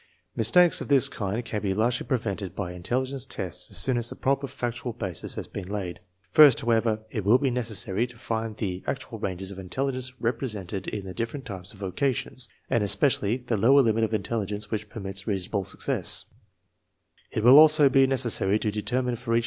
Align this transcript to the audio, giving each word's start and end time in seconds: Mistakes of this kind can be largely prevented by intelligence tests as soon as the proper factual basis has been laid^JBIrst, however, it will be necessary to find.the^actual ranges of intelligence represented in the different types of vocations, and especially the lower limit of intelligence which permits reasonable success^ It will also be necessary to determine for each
Mistakes 0.35 0.81
of 0.81 0.87
this 0.87 1.07
kind 1.09 1.45
can 1.45 1.61
be 1.61 1.75
largely 1.75 2.07
prevented 2.07 2.55
by 2.55 2.71
intelligence 2.71 3.23
tests 3.23 3.69
as 3.69 3.77
soon 3.77 3.99
as 3.99 4.09
the 4.09 4.15
proper 4.15 4.47
factual 4.47 4.93
basis 4.93 5.35
has 5.35 5.47
been 5.47 5.67
laid^JBIrst, 5.67 6.61
however, 6.61 7.03
it 7.11 7.23
will 7.23 7.37
be 7.37 7.51
necessary 7.51 8.07
to 8.07 8.17
find.the^actual 8.17 9.21
ranges 9.21 9.51
of 9.51 9.59
intelligence 9.59 10.11
represented 10.19 10.87
in 10.87 11.05
the 11.05 11.13
different 11.13 11.45
types 11.45 11.71
of 11.71 11.77
vocations, 11.77 12.49
and 12.67 12.83
especially 12.83 13.37
the 13.37 13.55
lower 13.57 13.83
limit 13.83 14.03
of 14.03 14.11
intelligence 14.15 14.71
which 14.71 14.89
permits 14.89 15.27
reasonable 15.27 15.63
success^ 15.63 16.25
It 17.29 17.43
will 17.43 17.59
also 17.59 17.87
be 17.87 18.07
necessary 18.07 18.57
to 18.57 18.71
determine 18.71 19.17
for 19.17 19.35
each 19.35 19.39